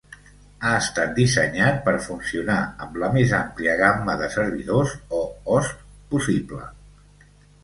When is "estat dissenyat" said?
0.75-1.77